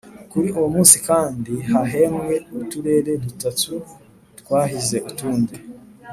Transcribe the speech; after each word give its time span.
Kuri 0.31 0.47
uwo 0.57 0.67
munsi 0.75 0.95
kandi 1.07 1.53
hahembwe 1.71 2.35
Uturere 2.61 3.11
dutatu 3.23 3.71
twahize 4.39 4.97
utundi 5.09 5.55